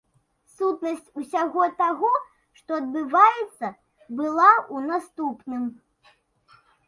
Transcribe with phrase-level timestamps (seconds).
[0.53, 2.09] Сутнасць усяго таго,
[2.61, 3.67] што адбываецца
[4.17, 5.63] была ў наступным.